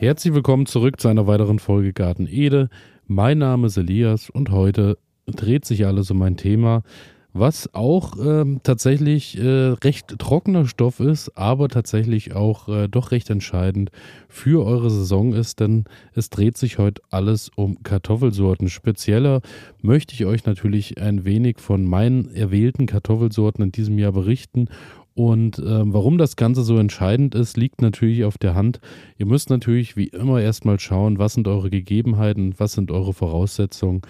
Herzlich 0.00 0.32
willkommen 0.32 0.66
zurück 0.66 1.00
zu 1.00 1.08
einer 1.08 1.26
weiteren 1.26 1.58
Folge 1.58 1.92
Garten 1.92 2.28
Ede. 2.28 2.68
Mein 3.08 3.38
Name 3.38 3.66
ist 3.66 3.76
Elias 3.76 4.30
und 4.30 4.52
heute 4.52 4.96
dreht 5.26 5.64
sich 5.64 5.86
alles 5.86 6.12
um 6.12 6.22
ein 6.22 6.36
Thema, 6.36 6.84
was 7.32 7.74
auch 7.74 8.12
ähm, 8.24 8.60
tatsächlich 8.62 9.36
äh, 9.38 9.74
recht 9.82 10.16
trockener 10.20 10.66
Stoff 10.66 11.00
ist, 11.00 11.36
aber 11.36 11.68
tatsächlich 11.68 12.36
auch 12.36 12.68
äh, 12.68 12.86
doch 12.86 13.10
recht 13.10 13.28
entscheidend 13.28 13.90
für 14.28 14.64
eure 14.64 14.88
Saison 14.88 15.32
ist, 15.32 15.58
denn 15.58 15.84
es 16.14 16.30
dreht 16.30 16.56
sich 16.56 16.78
heute 16.78 17.02
alles 17.10 17.50
um 17.56 17.82
Kartoffelsorten. 17.82 18.68
Spezieller 18.68 19.40
möchte 19.82 20.14
ich 20.14 20.26
euch 20.26 20.46
natürlich 20.46 21.02
ein 21.02 21.24
wenig 21.24 21.58
von 21.58 21.84
meinen 21.84 22.32
erwählten 22.32 22.86
Kartoffelsorten 22.86 23.64
in 23.64 23.72
diesem 23.72 23.98
Jahr 23.98 24.12
berichten 24.12 24.68
und 25.18 25.58
äh, 25.58 25.62
warum 25.64 26.16
das 26.16 26.36
Ganze 26.36 26.62
so 26.62 26.78
entscheidend 26.78 27.34
ist, 27.34 27.56
liegt 27.56 27.82
natürlich 27.82 28.22
auf 28.22 28.38
der 28.38 28.54
Hand. 28.54 28.78
Ihr 29.16 29.26
müsst 29.26 29.50
natürlich 29.50 29.96
wie 29.96 30.06
immer 30.06 30.40
erstmal 30.40 30.78
schauen, 30.78 31.18
was 31.18 31.34
sind 31.34 31.48
eure 31.48 31.70
Gegebenheiten, 31.70 32.54
was 32.58 32.74
sind 32.74 32.92
eure 32.92 33.12
Voraussetzungen, 33.12 34.02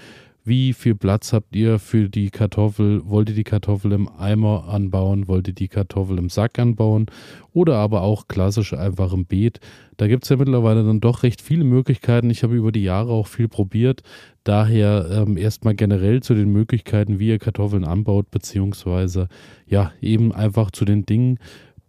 wie 0.48 0.73
viel 0.73 0.95
Platz 0.95 1.33
habt 1.33 1.55
ihr 1.55 1.79
für 1.79 2.09
die 2.09 2.30
Kartoffel? 2.30 3.02
Wollt 3.05 3.29
ihr 3.29 3.34
die 3.34 3.45
Kartoffel 3.45 3.93
im 3.93 4.09
Eimer 4.09 4.66
anbauen? 4.69 5.29
Wollt 5.29 5.47
ihr 5.48 5.55
die 5.55 5.69
Kartoffel 5.69 6.19
im 6.19 6.30
Sack 6.30 6.59
anbauen? 6.59 7.07
Oder 7.52 7.77
aber 7.77 8.02
auch 8.02 8.27
klassisch 8.29 8.73
einfach 8.73 9.12
im 9.12 9.27
Beet? 9.27 9.61
Da 9.98 10.09
gibt 10.09 10.24
es 10.24 10.30
ja 10.30 10.37
mittlerweile 10.37 10.84
dann 10.84 11.01
doch 11.01 11.23
recht 11.23 11.43
viele 11.43 11.65
Möglichkeiten. 11.65 12.30
Ich 12.30 12.43
habe 12.43 12.57
über 12.57 12.73
die 12.73 12.83
Jahre 12.83 13.12
auch 13.12 13.27
viel 13.27 13.48
probiert. 13.48 14.02
Daher 14.43 15.09
ähm, 15.11 15.37
erstmal 15.37 15.74
generell 15.74 16.23
zu 16.23 16.34
den 16.34 16.51
Möglichkeiten, 16.51 17.19
wie 17.19 17.29
ihr 17.29 17.38
Kartoffeln 17.38 17.85
anbaut, 17.85 18.30
beziehungsweise 18.30 19.29
ja, 19.66 19.93
eben 20.01 20.33
einfach 20.33 20.71
zu 20.71 20.85
den 20.85 21.05
Dingen, 21.05 21.38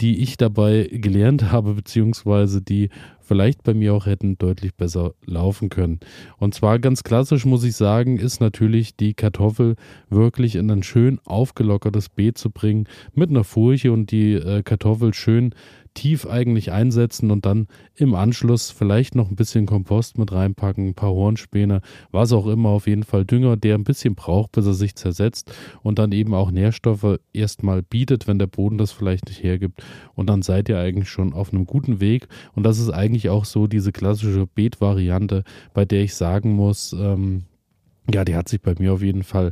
die 0.02 0.21
ich 0.21 0.38
dabei 0.38 0.90
gelernt 0.91 1.51
habe, 1.51 1.73
beziehungsweise 1.73 2.62
die 2.62 2.90
vielleicht 3.30 3.62
bei 3.62 3.76
mir 3.76 3.94
auch 3.94 4.08
hätten 4.08 4.40
deutlich 4.40 4.74
besser 4.74 5.13
laufen 5.24 5.70
können. 5.70 5.99
Und 6.40 6.55
zwar 6.55 6.80
ganz 6.80 7.04
klassisch 7.04 7.46
muss 7.46 7.63
ich 7.63 7.76
sagen, 7.76 8.18
ist 8.18 8.41
natürlich 8.41 8.96
die 8.96 9.13
Kartoffel 9.13 9.76
wirklich 10.10 10.55
in 10.55 10.70
ein 10.72 10.82
schön 10.82 11.20
aufgelockertes 11.26 12.10
Beet 12.10 12.40
zu 12.40 12.50
bringen 12.50 12.88
mit 13.13 13.30
einer 13.30 13.44
Furche 13.44 13.91
und 13.91 14.10
die 14.10 14.34
äh, 14.34 14.63
Kartoffel 14.63 15.13
schön 15.13 15.54
tief 15.94 16.26
eigentlich 16.26 16.72
einsetzen 16.72 17.32
und 17.32 17.46
dann 17.46 17.68
im 17.96 18.13
Anschluss 18.16 18.72
vielleicht 18.72 19.16
noch 19.16 19.30
ein 19.30 19.35
bisschen 19.35 19.66
Kompost 19.66 20.18
mit 20.18 20.32
reinpacken, 20.32 20.90
ein 20.90 20.94
paar 20.94 21.12
Hornspäne, 21.12 21.82
was 22.12 22.32
auch 22.32 22.48
immer, 22.48 22.70
auf 22.70 22.88
jeden 22.88 23.04
Fall 23.04 23.26
Dünger, 23.26 23.57
der 23.57 23.76
ein 23.76 23.84
bisschen 23.84 24.16
braucht, 24.16 24.54
bis 24.54 24.66
er 24.66 24.74
sich 24.74 24.96
zersetzt 24.96 25.52
und 25.82 26.00
dann 26.00 26.12
eben 26.12 26.34
auch 26.34 26.52
Nährstoffe 26.52 27.20
erstmal 27.34 27.82
bietet, 27.82 28.27
wenn 28.27 28.40
der 28.40 28.48
Boden 28.48 28.77
das 28.77 28.91
vielleicht 28.91 29.27
nicht 29.27 29.44
hergibt. 29.44 29.84
Und 30.16 30.27
dann 30.30 30.41
seid 30.41 30.70
ihr 30.70 30.80
eigentlich 30.80 31.10
schon 31.10 31.34
auf 31.34 31.54
einem 31.54 31.66
guten 31.66 32.00
Weg. 32.00 32.27
Und 32.55 32.63
das 32.63 32.80
ist 32.80 32.90
eigentlich 32.90 33.18
auch 33.27 33.43
so 33.43 33.67
diese 33.67 33.91
klassische 33.91 34.48
Beetvariante, 34.48 35.43
bei 35.73 35.84
der 35.84 36.03
ich 36.03 36.15
sagen 36.15 36.53
muss, 36.53 36.93
ähm, 36.93 37.43
ja, 38.13 38.23
die 38.23 38.35
hat 38.35 38.48
sich 38.48 38.61
bei 38.61 38.76
mir 38.79 38.93
auf 38.93 39.01
jeden 39.01 39.23
Fall 39.23 39.51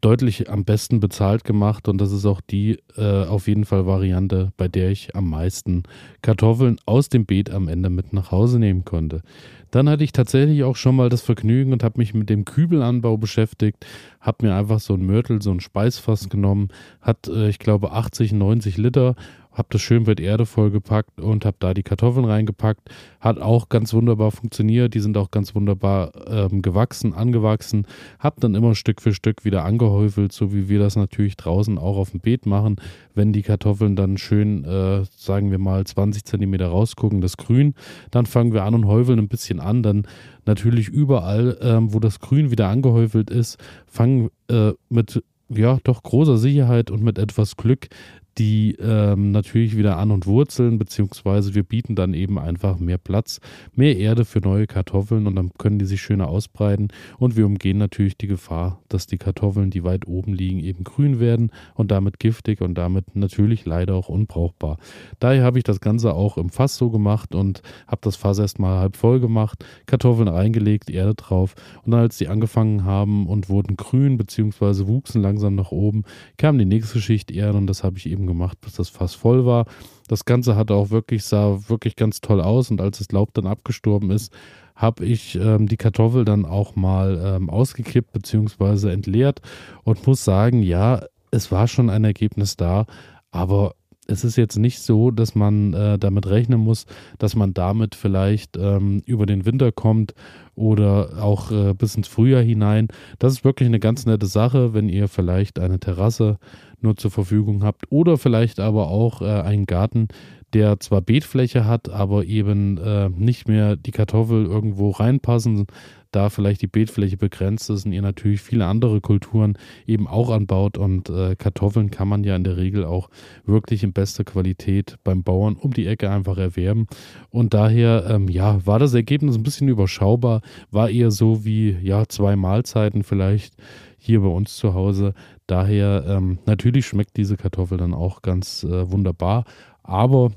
deutlich 0.00 0.50
am 0.50 0.64
besten 0.64 1.00
bezahlt 1.00 1.44
gemacht 1.44 1.88
und 1.88 2.00
das 2.00 2.10
ist 2.12 2.24
auch 2.24 2.40
die 2.40 2.78
äh, 2.96 3.24
auf 3.24 3.48
jeden 3.48 3.64
Fall 3.64 3.86
Variante, 3.86 4.52
bei 4.56 4.66
der 4.66 4.90
ich 4.90 5.14
am 5.14 5.28
meisten 5.28 5.82
Kartoffeln 6.22 6.78
aus 6.86 7.08
dem 7.08 7.26
Beet 7.26 7.50
am 7.50 7.68
Ende 7.68 7.90
mit 7.90 8.12
nach 8.12 8.30
Hause 8.32 8.58
nehmen 8.58 8.84
konnte. 8.84 9.22
Dann 9.70 9.88
hatte 9.88 10.02
ich 10.02 10.12
tatsächlich 10.12 10.64
auch 10.64 10.76
schon 10.76 10.96
mal 10.96 11.10
das 11.10 11.22
Vergnügen 11.22 11.72
und 11.72 11.84
habe 11.84 11.98
mich 11.98 12.12
mit 12.14 12.28
dem 12.28 12.44
Kübelanbau 12.44 13.18
beschäftigt, 13.18 13.86
habe 14.20 14.46
mir 14.46 14.54
einfach 14.54 14.80
so 14.80 14.94
ein 14.94 15.06
Mörtel, 15.06 15.42
so 15.42 15.50
ein 15.50 15.60
Speisfass 15.60 16.28
genommen, 16.28 16.68
hat 17.00 17.28
äh, 17.28 17.48
ich 17.48 17.58
glaube 17.58 17.92
80, 17.92 18.32
90 18.32 18.78
Liter 18.78 19.14
habe 19.52 19.68
das 19.70 19.82
schön 19.82 20.04
mit 20.04 20.20
Erde 20.20 20.46
vollgepackt 20.46 21.20
und 21.20 21.44
habe 21.44 21.56
da 21.58 21.74
die 21.74 21.82
Kartoffeln 21.82 22.24
reingepackt. 22.24 22.88
Hat 23.20 23.38
auch 23.38 23.68
ganz 23.68 23.92
wunderbar 23.92 24.30
funktioniert. 24.30 24.94
Die 24.94 25.00
sind 25.00 25.16
auch 25.16 25.30
ganz 25.30 25.54
wunderbar 25.54 26.12
ähm, 26.26 26.62
gewachsen, 26.62 27.14
angewachsen. 27.14 27.86
Habe 28.18 28.40
dann 28.40 28.54
immer 28.54 28.74
Stück 28.74 29.00
für 29.00 29.12
Stück 29.12 29.44
wieder 29.44 29.64
angehäufelt, 29.64 30.32
so 30.32 30.52
wie 30.52 30.68
wir 30.68 30.78
das 30.78 30.96
natürlich 30.96 31.36
draußen 31.36 31.78
auch 31.78 31.96
auf 31.96 32.10
dem 32.10 32.20
Beet 32.20 32.46
machen. 32.46 32.76
Wenn 33.14 33.32
die 33.32 33.42
Kartoffeln 33.42 33.96
dann 33.96 34.18
schön, 34.18 34.64
äh, 34.64 35.04
sagen 35.16 35.50
wir 35.50 35.58
mal, 35.58 35.84
20 35.84 36.24
Zentimeter 36.24 36.68
rausgucken, 36.68 37.20
das 37.20 37.36
Grün, 37.36 37.74
dann 38.10 38.26
fangen 38.26 38.52
wir 38.52 38.64
an 38.64 38.74
und 38.74 38.86
häufeln 38.86 39.18
ein 39.18 39.28
bisschen 39.28 39.60
an. 39.60 39.82
Dann 39.82 40.06
natürlich 40.46 40.88
überall, 40.88 41.58
ähm, 41.60 41.92
wo 41.92 41.98
das 41.98 42.20
Grün 42.20 42.50
wieder 42.50 42.68
angehäufelt 42.68 43.30
ist, 43.30 43.58
fangen 43.86 44.30
äh, 44.48 44.72
mit 44.88 45.22
ja, 45.50 45.78
doch 45.82 46.02
großer 46.02 46.38
Sicherheit 46.38 46.90
und 46.90 47.02
mit 47.02 47.18
etwas 47.18 47.56
Glück 47.56 47.88
die 48.38 48.76
ähm, 48.80 49.32
natürlich 49.32 49.76
wieder 49.76 49.98
an 49.98 50.10
und 50.10 50.26
wurzeln, 50.26 50.78
beziehungsweise 50.78 51.54
wir 51.54 51.62
bieten 51.62 51.94
dann 51.94 52.14
eben 52.14 52.38
einfach 52.38 52.78
mehr 52.78 52.98
Platz, 52.98 53.40
mehr 53.74 53.96
Erde 53.96 54.24
für 54.24 54.40
neue 54.40 54.66
Kartoffeln 54.66 55.26
und 55.26 55.36
dann 55.36 55.50
können 55.58 55.78
die 55.78 55.84
sich 55.84 56.00
schöner 56.00 56.28
ausbreiten 56.28 56.88
und 57.18 57.36
wir 57.36 57.44
umgehen 57.44 57.78
natürlich 57.78 58.16
die 58.16 58.28
Gefahr, 58.28 58.80
dass 58.88 59.06
die 59.06 59.18
Kartoffeln, 59.18 59.70
die 59.70 59.84
weit 59.84 60.06
oben 60.06 60.32
liegen, 60.32 60.60
eben 60.60 60.84
grün 60.84 61.20
werden 61.20 61.50
und 61.74 61.90
damit 61.90 62.18
giftig 62.18 62.60
und 62.60 62.74
damit 62.74 63.16
natürlich 63.16 63.66
leider 63.66 63.94
auch 63.94 64.08
unbrauchbar. 64.08 64.78
Daher 65.18 65.42
habe 65.42 65.58
ich 65.58 65.64
das 65.64 65.80
Ganze 65.80 66.14
auch 66.14 66.38
im 66.38 66.50
Fass 66.50 66.76
so 66.76 66.90
gemacht 66.90 67.34
und 67.34 67.62
habe 67.86 68.00
das 68.02 68.16
Fass 68.16 68.38
erstmal 68.38 68.78
halb 68.78 68.96
voll 68.96 69.20
gemacht, 69.20 69.64
Kartoffeln 69.86 70.28
reingelegt, 70.28 70.88
Erde 70.88 71.14
drauf 71.14 71.54
und 71.84 71.92
dann, 71.92 72.00
als 72.00 72.16
die 72.16 72.28
angefangen 72.28 72.84
haben 72.84 73.26
und 73.26 73.48
wurden 73.48 73.76
grün, 73.76 74.16
beziehungsweise 74.16 74.86
wuchsen 74.86 75.20
langsam 75.20 75.56
nach 75.56 75.72
oben, 75.72 76.04
kam 76.36 76.58
die 76.58 76.64
nächste 76.64 77.00
Schicht 77.00 77.30
Erde 77.30 77.58
und 77.58 77.66
das 77.66 77.84
habe 77.84 77.98
ich 77.98 78.06
eben 78.06 78.19
eben 78.20 78.26
gemacht, 78.26 78.60
bis 78.60 78.74
das 78.74 78.88
Fass 78.88 79.14
voll 79.14 79.46
war. 79.46 79.64
Das 80.08 80.24
Ganze 80.24 80.56
hatte 80.56 80.74
auch 80.74 80.90
wirklich, 80.90 81.24
sah 81.24 81.58
wirklich 81.68 81.96
ganz 81.96 82.20
toll 82.20 82.40
aus 82.40 82.70
und 82.70 82.80
als 82.80 82.98
das 82.98 83.12
Laub 83.12 83.32
dann 83.34 83.46
abgestorben 83.46 84.10
ist, 84.10 84.32
habe 84.74 85.04
ich 85.04 85.36
ähm, 85.36 85.66
die 85.68 85.76
Kartoffel 85.76 86.24
dann 86.24 86.44
auch 86.44 86.76
mal 86.76 87.20
ähm, 87.22 87.50
ausgekippt 87.50 88.12
bzw. 88.12 88.90
entleert 88.90 89.40
und 89.84 90.06
muss 90.06 90.24
sagen, 90.24 90.62
ja, 90.62 91.02
es 91.30 91.52
war 91.52 91.68
schon 91.68 91.90
ein 91.90 92.04
Ergebnis 92.04 92.56
da, 92.56 92.86
aber 93.30 93.74
es 94.06 94.24
ist 94.24 94.36
jetzt 94.36 94.56
nicht 94.56 94.80
so, 94.80 95.10
dass 95.10 95.34
man 95.34 95.72
äh, 95.72 95.98
damit 95.98 96.26
rechnen 96.26 96.58
muss, 96.58 96.86
dass 97.18 97.36
man 97.36 97.54
damit 97.54 97.94
vielleicht 97.94 98.56
ähm, 98.56 99.02
über 99.06 99.24
den 99.26 99.44
Winter 99.46 99.70
kommt 99.70 100.14
oder 100.56 101.22
auch 101.22 101.52
äh, 101.52 101.74
bis 101.74 101.94
ins 101.94 102.08
Frühjahr 102.08 102.42
hinein. 102.42 102.88
Das 103.20 103.34
ist 103.34 103.44
wirklich 103.44 103.68
eine 103.68 103.78
ganz 103.78 104.06
nette 104.06 104.26
Sache, 104.26 104.74
wenn 104.74 104.88
ihr 104.88 105.06
vielleicht 105.06 105.60
eine 105.60 105.78
Terrasse 105.78 106.38
nur 106.82 106.96
zur 106.96 107.10
Verfügung 107.10 107.62
habt 107.62 107.84
oder 107.90 108.18
vielleicht 108.18 108.60
aber 108.60 108.88
auch 108.88 109.22
äh, 109.22 109.26
einen 109.26 109.66
Garten, 109.66 110.08
der 110.52 110.80
zwar 110.80 111.00
Beetfläche 111.00 111.64
hat, 111.64 111.88
aber 111.88 112.24
eben 112.24 112.78
äh, 112.78 113.08
nicht 113.08 113.48
mehr 113.48 113.76
die 113.76 113.92
Kartoffel 113.92 114.46
irgendwo 114.46 114.90
reinpassen, 114.90 115.66
da 116.12 116.28
vielleicht 116.28 116.62
die 116.62 116.66
Beetfläche 116.66 117.16
begrenzt 117.16 117.70
ist 117.70 117.86
und 117.86 117.92
ihr 117.92 118.02
natürlich 118.02 118.40
viele 118.40 118.66
andere 118.66 119.00
Kulturen 119.00 119.56
eben 119.86 120.08
auch 120.08 120.30
anbaut 120.30 120.76
und 120.76 121.08
äh, 121.08 121.36
Kartoffeln 121.36 121.90
kann 121.90 122.08
man 122.08 122.24
ja 122.24 122.34
in 122.34 122.44
der 122.44 122.56
Regel 122.56 122.84
auch 122.84 123.10
wirklich 123.44 123.84
in 123.84 123.92
bester 123.92 124.24
Qualität 124.24 124.96
beim 125.04 125.22
Bauern 125.22 125.54
um 125.54 125.72
die 125.72 125.86
Ecke 125.86 126.10
einfach 126.10 126.36
erwerben 126.36 126.86
und 127.30 127.54
daher 127.54 128.06
ähm, 128.08 128.28
ja 128.28 128.64
war 128.66 128.78
das 128.78 128.94
Ergebnis 128.94 129.36
ein 129.36 129.44
bisschen 129.44 129.68
überschaubar, 129.68 130.40
war 130.70 130.90
eher 130.90 131.12
so 131.12 131.44
wie 131.44 131.76
ja 131.80 132.06
zwei 132.08 132.34
Mahlzeiten 132.34 133.04
vielleicht 133.04 133.54
hier 134.00 134.20
bei 134.20 134.28
uns 134.28 134.56
zu 134.56 134.74
Hause. 134.74 135.14
Daher 135.50 136.04
ähm, 136.06 136.38
natürlich 136.46 136.86
schmeckt 136.86 137.16
diese 137.16 137.36
Kartoffel 137.36 137.76
dann 137.76 137.92
auch 137.92 138.22
ganz 138.22 138.62
äh, 138.62 138.88
wunderbar, 138.88 139.44
aber 139.82 140.30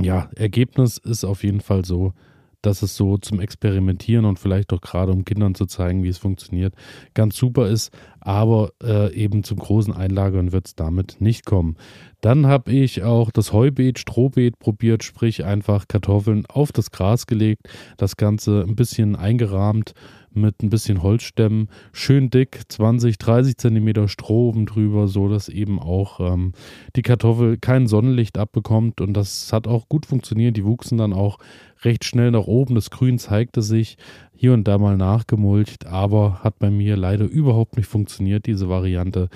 ja, 0.00 0.30
Ergebnis 0.34 0.96
ist 0.96 1.24
auf 1.24 1.44
jeden 1.44 1.60
Fall 1.60 1.84
so, 1.84 2.14
dass 2.62 2.80
es 2.80 2.96
so 2.96 3.18
zum 3.18 3.38
Experimentieren 3.38 4.24
und 4.24 4.38
vielleicht 4.38 4.72
auch 4.72 4.80
gerade 4.80 5.12
um 5.12 5.26
Kindern 5.26 5.54
zu 5.54 5.66
zeigen, 5.66 6.04
wie 6.04 6.08
es 6.08 6.16
funktioniert, 6.16 6.74
ganz 7.12 7.36
super 7.36 7.68
ist. 7.68 7.92
Aber 8.20 8.72
äh, 8.82 9.12
eben 9.14 9.44
zum 9.44 9.58
großen 9.58 9.94
Einlagern 9.94 10.52
wird 10.52 10.68
es 10.68 10.74
damit 10.74 11.16
nicht 11.20 11.44
kommen. 11.44 11.76
Dann 12.22 12.46
habe 12.46 12.72
ich 12.72 13.02
auch 13.02 13.30
das 13.30 13.52
Heubeet, 13.52 13.98
Strohbeet 13.98 14.58
probiert, 14.58 15.04
sprich 15.04 15.44
einfach 15.44 15.86
Kartoffeln 15.86 16.46
auf 16.46 16.72
das 16.72 16.90
Gras 16.90 17.26
gelegt, 17.26 17.68
das 17.98 18.16
Ganze 18.16 18.64
ein 18.66 18.76
bisschen 18.76 19.16
eingerahmt 19.16 19.92
mit 20.32 20.62
ein 20.62 20.70
bisschen 20.70 21.02
Holzstämmen, 21.02 21.68
schön 21.92 22.30
dick, 22.30 22.60
20, 22.68 23.18
30 23.18 23.56
Zentimeter 23.56 24.08
Stroh 24.08 24.48
oben 24.48 24.66
drüber, 24.66 25.08
so 25.08 25.28
dass 25.28 25.48
eben 25.48 25.78
auch 25.78 26.20
ähm, 26.20 26.52
die 26.96 27.02
Kartoffel 27.02 27.58
kein 27.58 27.86
Sonnenlicht 27.86 28.38
abbekommt 28.38 29.00
und 29.00 29.14
das 29.14 29.52
hat 29.52 29.66
auch 29.66 29.88
gut 29.88 30.06
funktioniert. 30.06 30.56
Die 30.56 30.64
wuchsen 30.64 30.98
dann 30.98 31.12
auch 31.12 31.38
recht 31.82 32.04
schnell 32.04 32.30
nach 32.30 32.46
oben. 32.46 32.74
Das 32.74 32.90
Grün 32.90 33.18
zeigte 33.18 33.62
sich 33.62 33.96
hier 34.34 34.52
und 34.52 34.66
da 34.66 34.78
mal 34.78 34.96
nachgemulcht, 34.96 35.86
aber 35.86 36.40
hat 36.42 36.58
bei 36.58 36.70
mir 36.70 36.96
leider 36.96 37.26
überhaupt 37.26 37.76
nicht 37.76 37.86
funktioniert, 37.86 38.46
diese 38.46 38.68
Variante. 38.68 39.28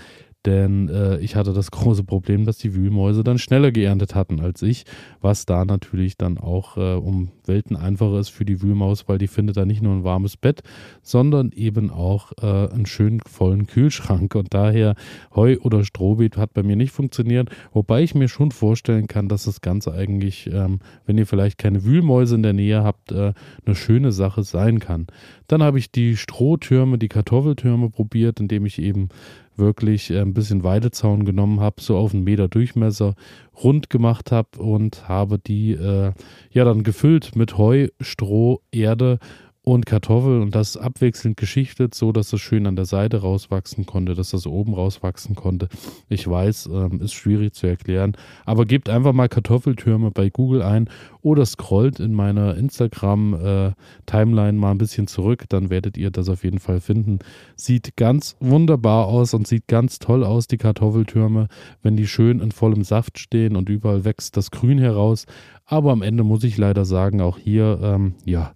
Denn 0.47 0.89
äh, 0.89 1.19
ich 1.19 1.37
hatte 1.37 1.53
das 1.53 1.71
große 1.71 2.05
Problem, 2.05 2.45
dass 2.45 2.59
die 2.59 2.75
Wühlmäuse 2.75 3.25
dann 3.25 3.39
schneller 3.39 3.73
geerntet 3.73 4.15
hatten 4.15 4.41
als 4.41 4.63
ich, 4.63 4.85
was 5.21 5.47
da 5.47 5.65
natürlich 5.65 6.17
dann 6.17 6.39
auch 6.39 6.77
äh, 6.77 6.95
um 6.95 7.31
Welten 7.47 7.77
einfacher 7.77 8.19
ist 8.19 8.31
für 8.31 8.45
die 8.45 8.63
Wühlmaus, 8.63 9.09
weil 9.09 9.19
die 9.19 9.29
findet 9.29 9.57
da 9.57 9.65
nicht 9.65 9.83
nur 9.83 9.95
ein 9.95 10.05
warmes 10.05 10.37
Bett, 10.37 10.63
sondern 11.03 11.53
eben 11.53 11.91
auch 11.91 12.33
äh, 12.41 12.73
einen 12.73 12.87
schönen 12.87 13.21
vollen 13.21 13.67
Kühlschrank 13.67 14.35
und 14.35 14.55
daher 14.55 14.95
Heu 15.35 15.59
oder 15.61 15.85
Strohbeet 15.85 16.37
hat 16.37 16.55
bei 16.55 16.63
mir 16.63 16.77
nicht 16.77 16.93
funktioniert, 16.93 17.51
wobei 17.73 18.03
ich 18.03 18.15
mir 18.15 18.29
schon 18.29 18.51
vorstellen 18.51 19.09
kann, 19.09 19.29
dass 19.29 19.45
das 19.45 19.61
Ganze 19.61 19.93
eigentlich, 19.93 20.51
ähm, 20.53 20.81
wenn 21.07 21.19
ihr 21.19 21.27
vielleicht 21.27 21.59
keine 21.59 21.85
Wühlmäuse 21.85 22.35
in 22.35 22.43
der 22.43 22.53
Nähe 22.53 22.83
habt, 22.83 23.13
äh, 23.13 23.33
eine 23.65 23.75
schöne 23.75 24.13
Sache 24.13 24.43
sein 24.43 24.79
kann. 24.79 25.07
Dann 25.47 25.63
habe 25.63 25.79
ich 25.79 25.91
die 25.91 26.17
Strohtürme, 26.17 26.99
die 26.99 27.09
Kartoffeltürme 27.09 27.91
probiert, 27.91 28.41
indem 28.41 28.67
ich 28.67 28.79
eben 28.81 29.09
wirklich 29.57 30.11
äh, 30.11 30.21
ein 30.21 30.35
bisschen 30.35 30.65
Weidezaun 30.65 31.25
genommen 31.25 31.61
habe, 31.61 31.81
so 31.81 31.97
auf 31.97 32.15
einen 32.15 32.25
Meter 32.25 32.49
Durchmesser 32.49 33.15
rund 33.63 33.91
gemacht 33.91 34.33
habe 34.33 34.59
und 34.59 35.09
habe 35.09 35.39
die 35.39 35.73
äh, 35.73 36.13
ja 36.51 36.65
dann 36.65 36.83
gefüllt 36.83 37.37
mit 37.37 37.57
Heu, 37.59 37.89
Stroh, 38.01 38.61
Erde 38.73 39.19
und 39.65 39.87
Kartoffel 39.87 40.43
und 40.43 40.55
das 40.55 40.77
abwechselnd 40.77 41.39
geschichtet, 41.39 41.95
so 41.95 42.13
dass 42.13 42.33
es 42.35 42.41
schön 42.41 42.67
an 42.67 42.77
der 42.77 42.85
Seite 42.85 43.23
rauswachsen 43.23 43.87
konnte, 43.87 44.15
dass 44.15 44.31
das 44.31 44.47
oben 44.47 44.75
rauswachsen 44.75 45.35
konnte. 45.35 45.69
Ich 46.11 46.29
weiß, 46.29 46.69
ähm, 46.71 47.01
ist 47.01 47.15
schwierig 47.15 47.55
zu 47.55 47.67
erklären, 47.67 48.13
aber 48.45 48.67
gebt 48.67 48.91
einfach 48.91 49.15
mal 49.15 49.31
Kartoffeltürme 49.31 50.11
bei 50.11 50.29
Google 50.29 50.63
ein 50.63 50.91
oder 51.23 51.47
scrollt 51.47 51.99
in 51.99 52.13
meiner 52.13 52.57
Instagram-Timeline 52.57 54.49
äh, 54.51 54.61
mal 54.61 54.71
ein 54.71 54.79
bisschen 54.79 55.07
zurück, 55.07 55.45
dann 55.49 55.71
werdet 55.71 55.97
ihr 55.97 56.11
das 56.11 56.29
auf 56.29 56.45
jeden 56.45 56.59
Fall 56.59 56.81
finden. 56.81 57.21
Sieht 57.57 57.97
ganz 57.97 58.37
wunderbar 58.41 59.07
aus 59.07 59.33
und 59.33 59.49
sieht 59.49 59.67
ganz 59.67 59.99
toll 59.99 60.25
aus, 60.25 60.47
die 60.47 60.59
Kartoffeltürme, 60.59 61.49
wenn 61.83 61.97
die 61.97 62.07
schön 62.07 62.41
in 62.41 62.53
vollem 62.53 62.85
Saft 62.85 63.19
stehen 63.19 63.57
und 63.57 63.71
überall 63.71 64.05
wächst 64.05 64.37
das 64.37 64.51
Grün 64.51 64.79
heraus. 64.79 65.25
Aber 65.65 65.93
am 65.93 66.03
Ende 66.03 66.23
muss 66.23 66.45
ich 66.45 66.59
leider 66.59 66.85
sagen, 66.85 67.23
auch 67.23 67.39
hier, 67.39 67.81
ähm, 67.83 68.15
ja, 68.27 68.53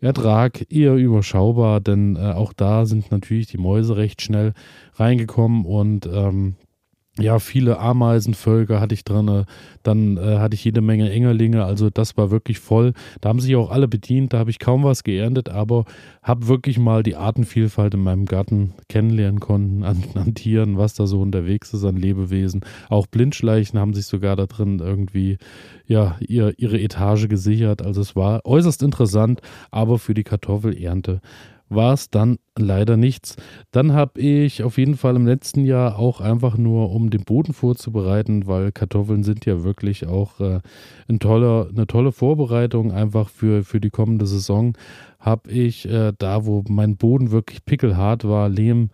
Ertrag 0.00 0.70
eher 0.70 0.94
überschaubar, 0.94 1.80
denn 1.80 2.16
äh, 2.16 2.32
auch 2.32 2.52
da 2.52 2.86
sind 2.86 3.10
natürlich 3.10 3.48
die 3.48 3.58
Mäuse 3.58 3.96
recht 3.96 4.22
schnell 4.22 4.54
reingekommen 4.94 5.64
und 5.64 6.06
ähm, 6.06 6.56
ja, 7.18 7.38
viele 7.38 7.78
Ameisenvölker 7.78 8.80
hatte 8.80 8.94
ich 8.94 9.04
drin, 9.04 9.44
dann 9.82 10.16
äh, 10.16 10.38
hatte 10.38 10.54
ich 10.54 10.64
jede 10.64 10.80
Menge 10.80 11.10
Engerlinge, 11.10 11.64
also 11.64 11.90
das 11.90 12.16
war 12.16 12.30
wirklich 12.30 12.60
voll. 12.60 12.92
Da 13.20 13.28
haben 13.28 13.40
sich 13.40 13.56
auch 13.56 13.70
alle 13.70 13.88
bedient, 13.88 14.32
da 14.32 14.38
habe 14.38 14.50
ich 14.50 14.58
kaum 14.58 14.84
was 14.84 15.04
geerntet, 15.04 15.48
aber 15.48 15.84
habe 16.22 16.48
wirklich 16.48 16.78
mal 16.78 17.02
die 17.02 17.16
Artenvielfalt 17.16 17.94
in 17.94 18.02
meinem 18.02 18.26
Garten 18.26 18.74
kennenlernen 18.88 19.40
können, 19.40 19.82
an, 19.82 20.02
an, 20.14 20.34
Tieren, 20.34 20.78
was 20.78 20.94
da 20.94 21.06
so 21.06 21.20
unterwegs 21.20 21.74
ist, 21.74 21.84
an 21.84 21.96
Lebewesen. 21.96 22.60
Auch 22.88 23.06
Blindschleichen 23.06 23.78
haben 23.78 23.94
sich 23.94 24.06
sogar 24.06 24.36
da 24.36 24.46
drin 24.46 24.78
irgendwie, 24.78 25.38
ja, 25.86 26.16
ihr, 26.20 26.54
ihre 26.58 26.80
Etage 26.80 27.28
gesichert. 27.28 27.82
Also 27.82 28.00
es 28.00 28.14
war 28.14 28.44
äußerst 28.44 28.82
interessant, 28.82 29.40
aber 29.70 29.98
für 29.98 30.14
die 30.14 30.24
Kartoffelernte 30.24 31.20
war 31.68 31.92
es 31.94 32.10
dann 32.10 32.38
leider 32.56 32.96
nichts. 32.96 33.36
Dann 33.70 33.92
habe 33.92 34.20
ich 34.20 34.62
auf 34.62 34.78
jeden 34.78 34.96
Fall 34.96 35.16
im 35.16 35.26
letzten 35.26 35.64
Jahr 35.64 35.98
auch 35.98 36.20
einfach 36.20 36.56
nur, 36.56 36.90
um 36.90 37.10
den 37.10 37.24
Boden 37.24 37.52
vorzubereiten, 37.52 38.46
weil 38.46 38.72
Kartoffeln 38.72 39.22
sind 39.22 39.46
ja 39.46 39.64
wirklich 39.64 40.06
auch 40.06 40.40
äh, 40.40 40.60
ein 41.08 41.18
toller, 41.18 41.68
eine 41.68 41.86
tolle 41.86 42.12
Vorbereitung 42.12 42.92
einfach 42.92 43.28
für, 43.28 43.64
für 43.64 43.80
die 43.80 43.90
kommende 43.90 44.26
Saison, 44.26 44.76
habe 45.18 45.50
ich 45.50 45.88
äh, 45.88 46.12
da, 46.16 46.46
wo 46.46 46.64
mein 46.68 46.96
Boden 46.96 47.30
wirklich 47.30 47.64
pickelhart 47.64 48.24
war, 48.24 48.48
Lehm, 48.48 48.90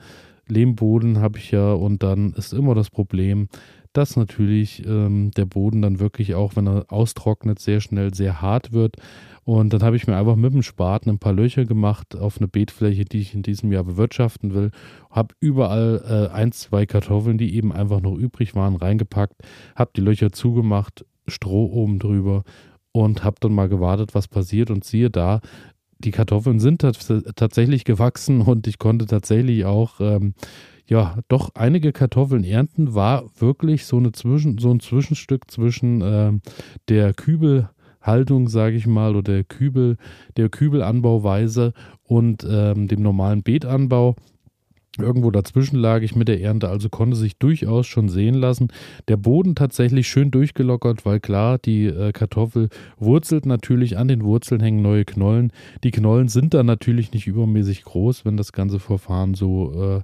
Lehmboden 0.48 1.20
habe 1.20 1.38
ich 1.38 1.50
ja 1.50 1.72
und 1.72 2.02
dann 2.02 2.32
ist 2.34 2.52
immer 2.52 2.74
das 2.74 2.90
Problem, 2.90 3.48
dass 3.94 4.16
natürlich 4.16 4.86
ähm, 4.86 5.30
der 5.32 5.46
Boden 5.46 5.82
dann 5.82 6.00
wirklich 6.00 6.34
auch, 6.34 6.56
wenn 6.56 6.66
er 6.66 6.86
austrocknet, 6.88 7.58
sehr 7.58 7.80
schnell 7.80 8.12
sehr 8.12 8.42
hart 8.42 8.72
wird 8.72 8.96
und 9.44 9.74
dann 9.74 9.82
habe 9.82 9.96
ich 9.96 10.06
mir 10.06 10.16
einfach 10.16 10.36
mit 10.36 10.54
dem 10.54 10.62
Spaten 10.62 11.10
ein 11.10 11.18
paar 11.18 11.34
Löcher 11.34 11.66
gemacht 11.66 12.16
auf 12.16 12.38
eine 12.38 12.48
Beetfläche, 12.48 13.04
die 13.04 13.20
ich 13.20 13.34
in 13.34 13.42
diesem 13.42 13.70
Jahr 13.72 13.84
bewirtschaften 13.84 14.54
will. 14.54 14.70
Habe 15.10 15.34
überall 15.38 16.30
äh, 16.32 16.34
ein, 16.34 16.52
zwei 16.52 16.86
Kartoffeln, 16.86 17.36
die 17.36 17.54
eben 17.54 17.70
einfach 17.70 18.00
noch 18.00 18.16
übrig 18.16 18.54
waren, 18.54 18.74
reingepackt. 18.74 19.42
Habe 19.76 19.90
die 19.94 20.00
Löcher 20.00 20.32
zugemacht, 20.32 21.04
Stroh 21.28 21.66
oben 21.66 21.98
drüber 21.98 22.42
und 22.92 23.22
habe 23.22 23.36
dann 23.40 23.52
mal 23.52 23.68
gewartet, 23.68 24.14
was 24.14 24.28
passiert. 24.28 24.70
Und 24.70 24.84
siehe 24.84 25.10
da, 25.10 25.40
die 25.98 26.10
Kartoffeln 26.10 26.58
sind 26.58 26.80
tatsächlich 26.80 27.84
gewachsen 27.84 28.40
und 28.40 28.66
ich 28.66 28.78
konnte 28.78 29.04
tatsächlich 29.04 29.66
auch. 29.66 30.00
Ähm, 30.00 30.32
ja, 30.86 31.18
doch 31.28 31.50
einige 31.54 31.92
Kartoffeln 31.92 32.44
ernten, 32.44 32.94
war 32.94 33.24
wirklich 33.38 33.86
so, 33.86 33.96
eine 33.96 34.12
Zwischen, 34.12 34.58
so 34.58 34.70
ein 34.70 34.80
Zwischenstück 34.80 35.50
zwischen 35.50 36.02
äh, 36.02 36.32
der 36.88 37.14
Kübel 37.14 37.68
Haltung, 38.04 38.48
sage 38.48 38.76
ich 38.76 38.86
mal, 38.86 39.16
oder 39.16 39.32
der 39.32 39.44
Kübel, 39.44 39.96
der 40.36 40.48
Kübelanbauweise 40.48 41.72
und 42.02 42.46
ähm, 42.48 42.86
dem 42.86 43.02
normalen 43.02 43.42
Beetanbau. 43.42 44.16
Irgendwo 44.96 45.32
dazwischen 45.32 45.76
lag 45.76 46.02
ich 46.02 46.14
mit 46.14 46.28
der 46.28 46.40
Ernte, 46.40 46.68
also 46.68 46.88
konnte 46.88 47.16
sich 47.16 47.36
durchaus 47.36 47.86
schon 47.88 48.08
sehen 48.08 48.34
lassen. 48.34 48.68
Der 49.08 49.16
Boden 49.16 49.56
tatsächlich 49.56 50.06
schön 50.06 50.30
durchgelockert, 50.30 51.04
weil 51.04 51.18
klar, 51.18 51.58
die 51.58 51.86
äh, 51.86 52.12
Kartoffel 52.12 52.68
wurzelt 52.98 53.44
natürlich, 53.44 53.98
an 53.98 54.06
den 54.06 54.22
Wurzeln 54.22 54.60
hängen 54.60 54.82
neue 54.82 55.04
Knollen. 55.04 55.52
Die 55.82 55.90
Knollen 55.90 56.28
sind 56.28 56.54
dann 56.54 56.66
natürlich 56.66 57.12
nicht 57.12 57.26
übermäßig 57.26 57.82
groß, 57.82 58.24
wenn 58.24 58.36
das 58.36 58.52
ganze 58.52 58.78
Verfahren 58.78 59.34
so 59.34 59.72
äh, 59.72 60.00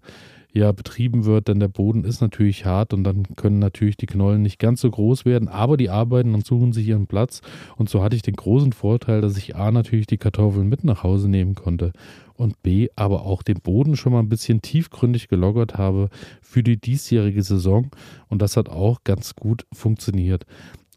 ja 0.52 0.72
betrieben 0.72 1.24
wird, 1.24 1.48
denn 1.48 1.60
der 1.60 1.68
Boden 1.68 2.04
ist 2.04 2.20
natürlich 2.20 2.64
hart 2.64 2.92
und 2.92 3.04
dann 3.04 3.24
können 3.36 3.58
natürlich 3.58 3.96
die 3.96 4.06
Knollen 4.06 4.42
nicht 4.42 4.58
ganz 4.58 4.80
so 4.80 4.90
groß 4.90 5.24
werden, 5.24 5.48
aber 5.48 5.76
die 5.76 5.90
arbeiten 5.90 6.34
und 6.34 6.46
suchen 6.46 6.72
sich 6.72 6.86
ihren 6.88 7.06
Platz 7.06 7.40
und 7.76 7.88
so 7.88 8.02
hatte 8.02 8.16
ich 8.16 8.22
den 8.22 8.36
großen 8.36 8.72
Vorteil, 8.72 9.20
dass 9.20 9.36
ich 9.36 9.56
A 9.56 9.70
natürlich 9.70 10.06
die 10.06 10.18
Kartoffeln 10.18 10.68
mit 10.68 10.84
nach 10.84 11.02
Hause 11.02 11.28
nehmen 11.28 11.54
konnte 11.54 11.92
und 12.34 12.62
B 12.62 12.88
aber 12.96 13.22
auch 13.22 13.42
den 13.42 13.60
Boden 13.60 13.96
schon 13.96 14.12
mal 14.12 14.20
ein 14.20 14.28
bisschen 14.28 14.62
tiefgründig 14.62 15.28
gelockert 15.28 15.78
habe 15.78 16.08
für 16.40 16.62
die 16.62 16.80
diesjährige 16.80 17.42
Saison 17.42 17.90
und 18.28 18.42
das 18.42 18.56
hat 18.56 18.68
auch 18.68 19.04
ganz 19.04 19.34
gut 19.36 19.66
funktioniert. 19.72 20.46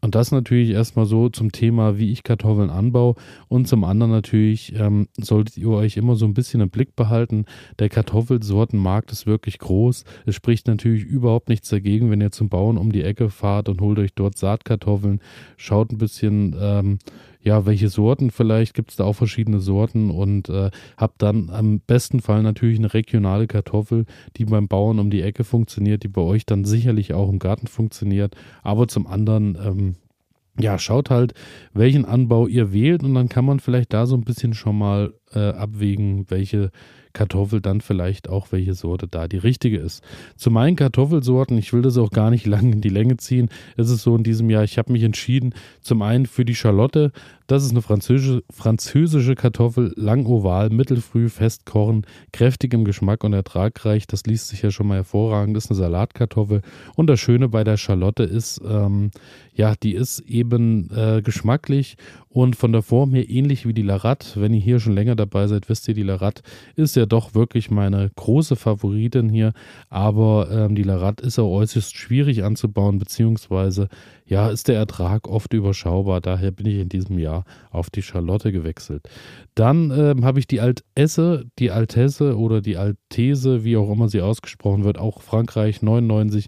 Und 0.04 0.14
das 0.14 0.32
natürlich 0.32 0.68
erstmal 0.68 1.06
so 1.06 1.30
zum 1.30 1.50
Thema, 1.50 1.96
wie 1.96 2.12
ich 2.12 2.24
Kartoffeln 2.24 2.68
anbaue. 2.68 3.14
Und 3.48 3.66
zum 3.68 3.84
anderen 3.84 4.12
natürlich 4.12 4.74
ähm, 4.78 5.08
solltet 5.18 5.56
ihr 5.56 5.70
euch 5.70 5.96
immer 5.96 6.14
so 6.14 6.26
ein 6.26 6.34
bisschen 6.34 6.60
im 6.60 6.68
Blick 6.68 6.94
behalten. 6.94 7.46
Der 7.78 7.88
Kartoffelsortenmarkt 7.88 9.12
ist 9.12 9.26
wirklich 9.26 9.58
groß. 9.58 10.04
Es 10.26 10.34
spricht 10.34 10.66
natürlich 10.66 11.04
überhaupt 11.04 11.48
nichts 11.48 11.70
dagegen, 11.70 12.10
wenn 12.10 12.20
ihr 12.20 12.32
zum 12.32 12.50
Bauen 12.50 12.76
um 12.76 12.92
die 12.92 13.02
Ecke 13.02 13.30
fahrt 13.30 13.70
und 13.70 13.80
holt 13.80 13.98
euch 13.98 14.12
dort 14.12 14.36
Saatkartoffeln. 14.36 15.20
Schaut 15.56 15.90
ein 15.90 15.96
bisschen, 15.96 16.54
ähm, 16.60 16.98
ja, 17.44 17.66
welche 17.66 17.88
Sorten 17.88 18.30
vielleicht, 18.30 18.72
gibt 18.72 18.90
es 18.90 18.96
da 18.96 19.04
auch 19.04 19.12
verschiedene 19.12 19.60
Sorten 19.60 20.10
und 20.10 20.48
äh, 20.48 20.70
habt 20.96 21.20
dann 21.20 21.50
am 21.50 21.80
besten 21.80 22.20
Fall 22.20 22.42
natürlich 22.42 22.78
eine 22.78 22.92
regionale 22.94 23.46
Kartoffel, 23.46 24.06
die 24.36 24.46
beim 24.46 24.66
Bauern 24.66 24.98
um 24.98 25.10
die 25.10 25.20
Ecke 25.20 25.44
funktioniert, 25.44 26.02
die 26.02 26.08
bei 26.08 26.22
euch 26.22 26.46
dann 26.46 26.64
sicherlich 26.64 27.12
auch 27.12 27.28
im 27.28 27.38
Garten 27.38 27.66
funktioniert, 27.66 28.34
aber 28.62 28.88
zum 28.88 29.06
anderen, 29.06 29.58
ähm, 29.62 29.94
ja, 30.58 30.78
schaut 30.78 31.10
halt, 31.10 31.34
welchen 31.74 32.06
Anbau 32.06 32.46
ihr 32.46 32.72
wählt 32.72 33.02
und 33.02 33.14
dann 33.14 33.28
kann 33.28 33.44
man 33.44 33.60
vielleicht 33.60 33.92
da 33.92 34.06
so 34.06 34.16
ein 34.16 34.24
bisschen 34.24 34.54
schon 34.54 34.78
mal 34.78 35.12
äh, 35.34 35.50
abwägen, 35.50 36.26
welche 36.28 36.70
Kartoffel 37.14 37.60
dann 37.60 37.80
vielleicht 37.80 38.28
auch, 38.28 38.50
welche 38.50 38.74
Sorte 38.74 39.06
da 39.08 39.28
die 39.28 39.38
richtige 39.38 39.78
ist. 39.78 40.02
Zu 40.36 40.50
meinen 40.50 40.76
Kartoffelsorten, 40.76 41.56
ich 41.56 41.72
will 41.72 41.80
das 41.80 41.96
auch 41.96 42.10
gar 42.10 42.30
nicht 42.30 42.46
lang 42.46 42.72
in 42.72 42.80
die 42.80 42.90
Länge 42.90 43.16
ziehen, 43.16 43.48
ist 43.76 43.90
es 43.90 44.02
so 44.02 44.14
in 44.16 44.24
diesem 44.24 44.50
Jahr, 44.50 44.64
ich 44.64 44.76
habe 44.76 44.92
mich 44.92 45.02
entschieden, 45.02 45.54
zum 45.80 46.02
einen 46.02 46.26
für 46.26 46.44
die 46.44 46.54
Schalotte, 46.56 47.12
das 47.46 47.62
ist 47.62 47.72
eine 47.72 47.82
französische, 47.82 48.42
französische 48.50 49.34
Kartoffel, 49.34 49.92
lang 49.96 50.24
oval, 50.24 50.70
mittelfrüh, 50.70 51.28
festkochen, 51.28 52.06
kräftig 52.32 52.72
im 52.72 52.86
Geschmack 52.86 53.22
und 53.22 53.34
ertragreich. 53.34 54.06
Das 54.06 54.24
liest 54.24 54.48
sich 54.48 54.62
ja 54.62 54.70
schon 54.70 54.86
mal 54.86 54.96
hervorragend. 54.96 55.54
Ist 55.56 55.70
eine 55.70 55.78
Salatkartoffel. 55.78 56.62
Und 56.96 57.06
das 57.08 57.20
Schöne 57.20 57.50
bei 57.50 57.62
der 57.62 57.76
Schalotte 57.76 58.22
ist, 58.22 58.62
ähm, 58.66 59.10
ja, 59.54 59.74
die 59.74 59.94
ist 59.94 60.20
eben 60.20 60.90
äh, 60.90 61.20
geschmacklich 61.22 61.96
und 62.30 62.56
von 62.56 62.72
der 62.72 62.82
Form 62.82 63.12
her 63.12 63.28
ähnlich 63.28 63.66
wie 63.66 63.74
die 63.74 63.82
Larat. 63.82 64.32
Wenn 64.36 64.54
ihr 64.54 64.60
hier 64.60 64.80
schon 64.80 64.94
länger 64.94 65.14
dabei 65.24 65.46
seid, 65.46 65.68
wisst 65.68 65.88
ihr, 65.88 65.94
die 65.94 66.02
Larat 66.02 66.42
ist 66.76 66.96
ja 66.96 67.06
doch 67.06 67.34
wirklich 67.34 67.70
meine 67.70 68.10
große 68.14 68.56
Favoritin 68.56 69.28
hier. 69.28 69.52
Aber 69.88 70.48
ähm, 70.50 70.74
die 70.74 70.82
Larat 70.82 71.20
ist 71.20 71.38
auch 71.38 71.50
äußerst 71.50 71.96
schwierig 71.96 72.44
anzubauen, 72.44 72.98
beziehungsweise 72.98 73.88
ja, 74.26 74.48
ist 74.48 74.68
der 74.68 74.76
Ertrag 74.76 75.28
oft 75.28 75.52
überschaubar. 75.52 76.20
Daher 76.20 76.50
bin 76.50 76.66
ich 76.66 76.78
in 76.78 76.88
diesem 76.88 77.18
Jahr 77.18 77.44
auf 77.70 77.90
die 77.90 78.02
Charlotte 78.02 78.52
gewechselt. 78.52 79.08
Dann 79.54 79.90
ähm, 79.90 80.24
habe 80.24 80.38
ich 80.38 80.46
die 80.46 80.60
Altesse, 80.60 81.44
die 81.58 81.70
Altesse 81.70 82.38
oder 82.38 82.60
die 82.60 82.76
Altese, 82.76 83.64
wie 83.64 83.76
auch 83.76 83.90
immer 83.90 84.08
sie 84.08 84.22
ausgesprochen 84.22 84.84
wird, 84.84 84.98
auch 84.98 85.20
Frankreich 85.22 85.82
99 85.82 86.46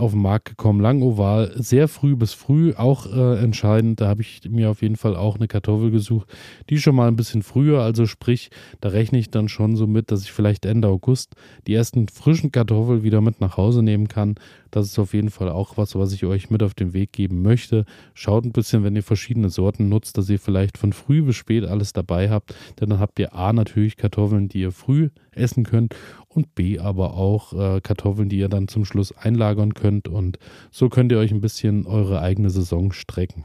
auf 0.00 0.12
den 0.12 0.22
Markt 0.22 0.48
gekommen, 0.48 0.80
lang 0.80 1.02
oval, 1.02 1.52
sehr 1.54 1.88
früh 1.88 2.16
bis 2.16 2.32
früh, 2.32 2.74
auch 2.74 3.06
äh, 3.06 3.38
entscheidend. 3.38 4.00
Da 4.00 4.08
habe 4.08 4.22
ich 4.22 4.40
mir 4.48 4.70
auf 4.70 4.82
jeden 4.82 4.96
Fall 4.96 5.16
auch 5.16 5.36
eine 5.36 5.48
Kartoffel 5.48 5.90
gesucht, 5.90 6.28
die 6.68 6.78
schon 6.78 6.94
mal 6.94 7.08
ein 7.08 7.16
bisschen 7.16 7.42
früher, 7.42 7.82
also 7.82 8.06
sprich, 8.06 8.50
da 8.80 8.88
rechne 8.88 9.18
ich 9.18 9.30
dann 9.30 9.48
schon 9.48 9.76
so 9.76 9.86
mit, 9.86 10.10
dass 10.10 10.22
ich 10.22 10.32
vielleicht 10.32 10.66
Ende 10.66 10.88
August 10.88 11.34
die 11.66 11.74
ersten 11.74 12.08
frischen 12.08 12.50
Kartoffeln 12.50 13.02
wieder 13.02 13.20
mit 13.20 13.40
nach 13.40 13.56
Hause 13.56 13.82
nehmen 13.82 14.08
kann. 14.08 14.34
Das 14.70 14.86
ist 14.86 14.98
auf 14.98 15.14
jeden 15.14 15.30
Fall 15.30 15.48
auch 15.48 15.76
was, 15.76 15.94
was 15.94 16.12
ich 16.12 16.24
euch 16.24 16.50
mit 16.50 16.62
auf 16.62 16.74
den 16.74 16.92
Weg 16.92 17.12
geben 17.12 17.42
möchte. 17.42 17.84
Schaut 18.14 18.44
ein 18.44 18.52
bisschen, 18.52 18.84
wenn 18.84 18.96
ihr 18.96 19.02
verschiedene 19.02 19.50
Sorten 19.50 19.88
nutzt, 19.88 20.16
dass 20.18 20.28
ihr 20.28 20.38
vielleicht 20.38 20.78
von 20.78 20.92
früh 20.92 21.22
bis 21.22 21.36
spät 21.36 21.64
alles 21.64 21.92
dabei 21.92 22.30
habt. 22.30 22.54
Denn 22.80 22.90
dann 22.90 23.00
habt 23.00 23.18
ihr 23.18 23.34
A 23.34 23.52
natürlich 23.52 23.96
Kartoffeln, 23.96 24.48
die 24.48 24.60
ihr 24.60 24.72
früh 24.72 25.10
essen 25.32 25.64
könnt 25.64 25.94
und 26.28 26.54
B 26.54 26.78
aber 26.78 27.14
auch 27.14 27.52
äh, 27.52 27.80
Kartoffeln, 27.80 28.28
die 28.28 28.38
ihr 28.38 28.48
dann 28.48 28.68
zum 28.68 28.84
Schluss 28.84 29.12
einlagern 29.12 29.74
könnt. 29.74 30.08
Und 30.08 30.38
so 30.70 30.88
könnt 30.88 31.12
ihr 31.12 31.18
euch 31.18 31.32
ein 31.32 31.40
bisschen 31.40 31.86
eure 31.86 32.20
eigene 32.20 32.50
Saison 32.50 32.92
strecken. 32.92 33.44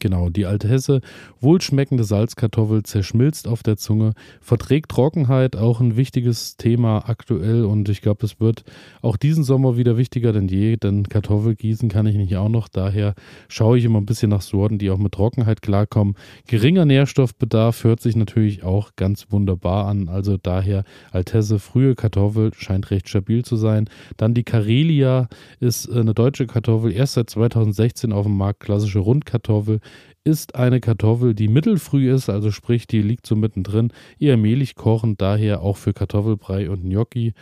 Genau, 0.00 0.28
die 0.28 0.44
alte 0.44 0.68
Hesse, 0.68 1.00
wohlschmeckende 1.40 2.04
Salzkartoffel 2.04 2.82
zerschmilzt 2.82 3.48
auf 3.48 3.62
der 3.62 3.78
Zunge, 3.78 4.12
verträgt 4.42 4.90
Trockenheit, 4.90 5.56
auch 5.56 5.80
ein 5.80 5.96
wichtiges 5.96 6.58
Thema 6.58 7.08
aktuell 7.08 7.64
und 7.64 7.88
ich 7.88 8.02
glaube, 8.02 8.26
es 8.26 8.38
wird 8.38 8.64
auch 9.00 9.16
diesen 9.16 9.44
Sommer 9.44 9.78
wieder 9.78 9.96
wichtiger 9.96 10.34
denn 10.34 10.46
je, 10.46 10.76
denn 10.76 11.08
Kartoffel 11.08 11.54
gießen 11.54 11.88
kann 11.88 12.04
ich 12.04 12.16
nicht 12.16 12.36
auch 12.36 12.50
noch, 12.50 12.68
daher 12.68 13.14
schaue 13.48 13.78
ich 13.78 13.84
immer 13.86 13.98
ein 13.98 14.04
bisschen 14.04 14.28
nach 14.28 14.42
Sorten, 14.42 14.76
die 14.76 14.90
auch 14.90 14.98
mit 14.98 15.12
Trockenheit 15.12 15.62
klarkommen. 15.62 16.16
Geringer 16.46 16.84
Nährstoffbedarf 16.84 17.82
hört 17.82 18.00
sich 18.00 18.14
natürlich 18.14 18.64
auch 18.64 18.90
ganz 18.94 19.28
wunderbar 19.30 19.86
an, 19.86 20.10
also 20.10 20.36
daher 20.36 20.84
Altesse, 21.12 21.58
frühe 21.58 21.94
Kartoffel 21.94 22.52
scheint 22.52 22.90
recht 22.90 23.08
stabil 23.08 23.42
zu 23.42 23.56
sein. 23.56 23.88
Dann 24.18 24.34
die 24.34 24.44
Karelia 24.44 25.28
ist 25.60 25.90
eine 25.90 26.12
deutsche 26.12 26.46
Kartoffel, 26.46 26.92
erst 26.92 27.14
seit 27.14 27.30
2016 27.30 28.12
auf 28.12 28.26
dem 28.26 28.36
Markt, 28.36 28.60
klassische 28.60 28.98
Rundkartoffel 28.98 29.77
ist 30.24 30.54
eine 30.54 30.80
Kartoffel, 30.80 31.34
die 31.34 31.48
mittelfrüh 31.48 32.12
ist, 32.12 32.28
also 32.28 32.50
sprich, 32.50 32.86
die 32.86 33.02
liegt 33.02 33.26
so 33.26 33.36
mittendrin, 33.36 33.92
eher 34.18 34.36
mehlig 34.36 34.74
kochend, 34.74 35.20
daher 35.20 35.62
auch 35.62 35.76
für 35.76 35.92
Kartoffelbrei 35.92 36.68
und 36.70 36.82
Gnocchi. 36.82 37.34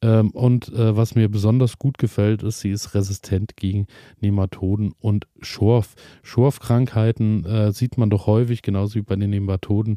Ähm, 0.00 0.30
und 0.30 0.72
äh, 0.72 0.96
was 0.96 1.16
mir 1.16 1.28
besonders 1.28 1.78
gut 1.78 1.98
gefällt, 1.98 2.42
ist, 2.42 2.60
sie 2.60 2.70
ist 2.70 2.94
resistent 2.94 3.56
gegen 3.56 3.86
Nematoden 4.20 4.92
und 5.00 5.26
Schorf. 5.40 5.96
Schorfkrankheiten 6.22 7.44
äh, 7.44 7.72
sieht 7.72 7.98
man 7.98 8.08
doch 8.08 8.26
häufig, 8.26 8.62
genauso 8.62 8.94
wie 8.94 9.02
bei 9.02 9.16
den 9.16 9.30
Nematoden, 9.30 9.96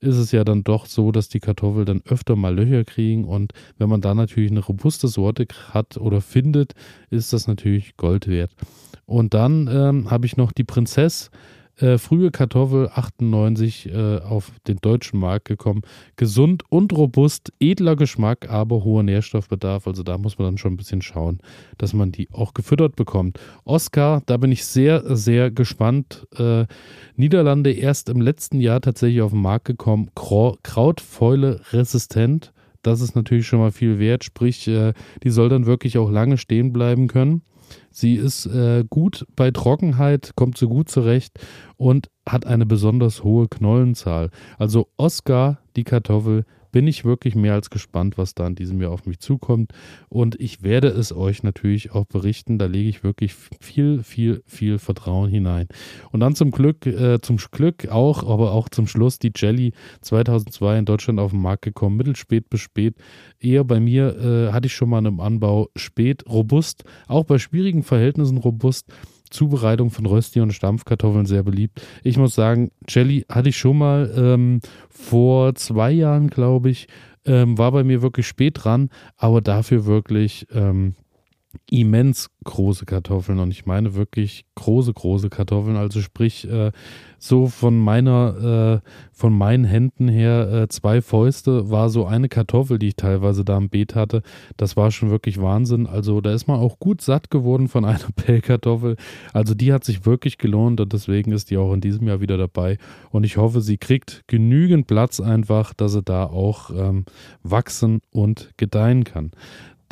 ist 0.00 0.16
es 0.16 0.32
ja 0.32 0.44
dann 0.44 0.64
doch 0.64 0.86
so, 0.86 1.12
dass 1.12 1.28
die 1.28 1.40
Kartoffel 1.40 1.84
dann 1.84 2.02
öfter 2.06 2.34
mal 2.34 2.54
Löcher 2.54 2.84
kriegen. 2.84 3.24
Und 3.24 3.52
wenn 3.76 3.90
man 3.90 4.00
da 4.00 4.14
natürlich 4.14 4.50
eine 4.50 4.60
robuste 4.60 5.08
Sorte 5.08 5.46
hat 5.70 5.98
oder 5.98 6.22
findet, 6.22 6.72
ist 7.10 7.34
das 7.34 7.46
natürlich 7.46 7.96
Gold 7.98 8.28
wert. 8.28 8.52
Und 9.04 9.34
dann 9.34 9.68
ähm, 9.70 10.10
habe 10.10 10.24
ich 10.24 10.38
noch 10.38 10.52
die 10.52 10.64
Prinzess. 10.64 11.30
Äh, 11.82 11.98
frühe 11.98 12.30
Kartoffel 12.30 12.90
98 12.94 13.92
äh, 13.92 14.18
auf 14.18 14.52
den 14.68 14.76
deutschen 14.76 15.18
Markt 15.18 15.46
gekommen. 15.46 15.82
Gesund 16.14 16.62
und 16.68 16.92
robust, 16.92 17.52
edler 17.58 17.96
Geschmack, 17.96 18.48
aber 18.48 18.84
hoher 18.84 19.02
Nährstoffbedarf. 19.02 19.88
Also 19.88 20.04
da 20.04 20.16
muss 20.16 20.38
man 20.38 20.46
dann 20.46 20.58
schon 20.58 20.74
ein 20.74 20.76
bisschen 20.76 21.02
schauen, 21.02 21.40
dass 21.78 21.92
man 21.92 22.12
die 22.12 22.28
auch 22.30 22.54
gefüttert 22.54 22.94
bekommt. 22.94 23.40
Oscar, 23.64 24.22
da 24.26 24.36
bin 24.36 24.52
ich 24.52 24.64
sehr, 24.64 25.16
sehr 25.16 25.50
gespannt. 25.50 26.28
Äh, 26.36 26.66
Niederlande 27.16 27.72
erst 27.72 28.08
im 28.08 28.20
letzten 28.20 28.60
Jahr 28.60 28.80
tatsächlich 28.80 29.20
auf 29.22 29.32
den 29.32 29.42
Markt 29.42 29.64
gekommen. 29.64 30.10
Krautfäule 30.14 31.62
resistent. 31.72 32.52
Das 32.82 33.00
ist 33.00 33.16
natürlich 33.16 33.48
schon 33.48 33.58
mal 33.58 33.72
viel 33.72 33.98
wert. 33.98 34.22
Sprich, 34.22 34.68
äh, 34.68 34.92
die 35.24 35.30
soll 35.30 35.48
dann 35.48 35.66
wirklich 35.66 35.98
auch 35.98 36.10
lange 36.10 36.38
stehen 36.38 36.72
bleiben 36.72 37.08
können. 37.08 37.42
Sie 37.90 38.14
ist 38.14 38.46
äh, 38.46 38.84
gut 38.88 39.26
bei 39.36 39.50
Trockenheit, 39.50 40.32
kommt 40.36 40.58
so 40.58 40.68
gut 40.68 40.88
zurecht 40.88 41.38
und 41.76 42.10
hat 42.28 42.46
eine 42.46 42.66
besonders 42.66 43.24
hohe 43.24 43.48
Knollenzahl. 43.48 44.30
Also 44.58 44.88
Oscar, 44.96 45.58
die 45.76 45.84
Kartoffel, 45.84 46.44
bin 46.72 46.86
ich 46.86 47.04
wirklich 47.04 47.34
mehr 47.34 47.54
als 47.54 47.70
gespannt, 47.70 48.18
was 48.18 48.34
da 48.34 48.46
in 48.46 48.54
diesem 48.54 48.80
Jahr 48.80 48.90
auf 48.90 49.06
mich 49.06 49.20
zukommt. 49.20 49.72
Und 50.08 50.40
ich 50.40 50.62
werde 50.62 50.88
es 50.88 51.14
euch 51.14 51.42
natürlich 51.42 51.92
auch 51.92 52.06
berichten. 52.06 52.58
Da 52.58 52.66
lege 52.66 52.88
ich 52.88 53.04
wirklich 53.04 53.34
viel, 53.34 54.02
viel, 54.02 54.42
viel 54.46 54.78
Vertrauen 54.78 55.30
hinein. 55.30 55.68
Und 56.10 56.20
dann 56.20 56.34
zum 56.34 56.50
Glück, 56.50 56.86
äh, 56.86 57.20
zum 57.20 57.36
Glück 57.36 57.88
auch, 57.88 58.26
aber 58.28 58.52
auch 58.52 58.68
zum 58.68 58.86
Schluss 58.86 59.18
die 59.18 59.32
Jelly 59.36 59.72
2002 60.00 60.78
in 60.78 60.84
Deutschland 60.86 61.20
auf 61.20 61.30
den 61.30 61.42
Markt 61.42 61.62
gekommen. 61.62 61.96
Mittelspät 61.96 62.48
bis 62.48 62.60
spät. 62.60 62.96
Eher 63.38 63.64
bei 63.64 63.78
mir 63.78 64.16
äh, 64.16 64.52
hatte 64.52 64.66
ich 64.66 64.74
schon 64.74 64.88
mal 64.88 64.98
einen 64.98 65.20
Anbau 65.20 65.68
spät, 65.76 66.24
robust, 66.28 66.84
auch 67.06 67.24
bei 67.24 67.38
schwierigen 67.38 67.82
Verhältnissen 67.82 68.38
robust. 68.38 68.86
Zubereitung 69.32 69.90
von 69.90 70.06
Rösti 70.06 70.40
und 70.40 70.52
Stampfkartoffeln 70.52 71.26
sehr 71.26 71.42
beliebt. 71.42 71.80
Ich 72.02 72.16
muss 72.16 72.34
sagen, 72.34 72.70
Jelly 72.88 73.24
hatte 73.28 73.48
ich 73.48 73.56
schon 73.56 73.78
mal 73.78 74.12
ähm, 74.16 74.60
vor 74.88 75.54
zwei 75.54 75.90
Jahren, 75.90 76.28
glaube 76.28 76.70
ich. 76.70 76.86
Ähm, 77.24 77.56
war 77.56 77.70
bei 77.72 77.84
mir 77.84 78.02
wirklich 78.02 78.26
spät 78.26 78.64
dran, 78.64 78.90
aber 79.16 79.40
dafür 79.40 79.86
wirklich 79.86 80.46
ähm, 80.52 80.94
immens 81.70 82.30
große 82.44 82.86
Kartoffeln 82.86 83.38
und 83.38 83.50
ich 83.50 83.66
meine 83.66 83.94
wirklich 83.94 84.44
große, 84.54 84.92
große 84.92 85.30
Kartoffeln. 85.30 85.76
Also 85.76 86.00
sprich, 86.00 86.48
äh, 86.48 86.72
so 87.18 87.46
von 87.46 87.78
meiner, 87.78 88.82
äh, 88.82 88.88
von 89.12 89.32
meinen 89.32 89.64
Händen 89.64 90.08
her 90.08 90.52
äh, 90.52 90.68
zwei 90.68 91.00
Fäuste 91.00 91.70
war 91.70 91.88
so 91.88 92.04
eine 92.04 92.28
Kartoffel, 92.28 92.80
die 92.80 92.88
ich 92.88 92.96
teilweise 92.96 93.44
da 93.44 93.56
im 93.56 93.68
Beet 93.68 93.94
hatte. 93.94 94.22
Das 94.56 94.76
war 94.76 94.90
schon 94.90 95.10
wirklich 95.10 95.40
Wahnsinn. 95.40 95.86
Also 95.86 96.20
da 96.20 96.32
ist 96.32 96.48
man 96.48 96.58
auch 96.58 96.80
gut 96.80 97.00
satt 97.00 97.30
geworden 97.30 97.68
von 97.68 97.84
einer 97.84 98.08
Pellkartoffel. 98.16 98.96
Also 99.32 99.54
die 99.54 99.72
hat 99.72 99.84
sich 99.84 100.04
wirklich 100.04 100.38
gelohnt 100.38 100.80
und 100.80 100.92
deswegen 100.92 101.30
ist 101.30 101.50
die 101.50 101.58
auch 101.58 101.72
in 101.72 101.80
diesem 101.80 102.08
Jahr 102.08 102.20
wieder 102.20 102.38
dabei. 102.38 102.78
Und 103.10 103.24
ich 103.24 103.36
hoffe, 103.36 103.60
sie 103.60 103.78
kriegt 103.78 104.24
genügend 104.26 104.88
Platz 104.88 105.20
einfach, 105.20 105.74
dass 105.74 105.92
sie 105.92 106.02
da 106.02 106.24
auch 106.24 106.70
ähm, 106.70 107.04
wachsen 107.44 108.00
und 108.10 108.50
gedeihen 108.56 109.04
kann. 109.04 109.30